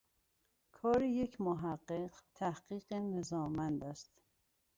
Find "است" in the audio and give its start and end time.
3.83-4.11